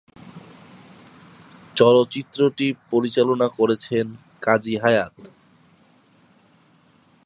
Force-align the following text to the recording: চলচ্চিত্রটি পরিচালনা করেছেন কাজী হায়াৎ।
চলচ্চিত্রটি 1.75 2.67
পরিচালনা 2.91 3.47
করেছেন 3.59 4.05
কাজী 4.41 4.75
হায়াৎ। 4.77 5.15